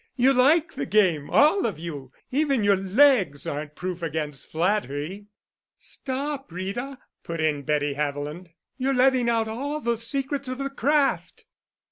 You 0.15 0.33
like 0.33 0.73
the 0.73 0.87
game—all 0.87 1.67
of 1.67 1.77
you. 1.77 2.11
Even 2.31 2.63
your 2.63 2.75
legs 2.75 3.45
aren't 3.45 3.75
proof 3.75 4.01
against 4.01 4.49
flattery." 4.49 5.27
"Stop, 5.77 6.51
Rita," 6.51 6.97
put 7.23 7.39
in 7.39 7.61
Betty 7.61 7.93
Haviland. 7.93 8.49
"You're 8.79 8.95
letting 8.95 9.29
out 9.29 9.47
all 9.47 9.79
the 9.79 9.99
secrets 9.99 10.47
of 10.47 10.57
the 10.57 10.71
craft." 10.71 11.45